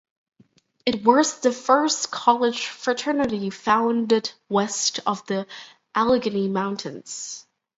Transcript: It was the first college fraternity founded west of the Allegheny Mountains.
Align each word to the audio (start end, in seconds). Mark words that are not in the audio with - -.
It 0.83 1.03
was 1.03 1.41
the 1.41 1.51
first 1.51 2.09
college 2.09 2.65
fraternity 2.65 3.51
founded 3.51 4.31
west 4.49 4.99
of 5.05 5.23
the 5.27 5.45
Allegheny 5.93 6.47
Mountains. 6.47 7.45